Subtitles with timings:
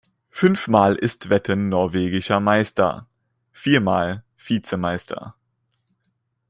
[0.31, 3.07] Fünfmal ist Wetten norwegischer Meister,
[3.51, 5.35] viermal Vizemeister.